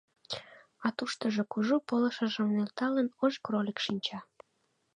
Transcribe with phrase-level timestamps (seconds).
[0.85, 4.19] А туштыжо, кужу пылышыжым нӧлталын, ош кролик шинча.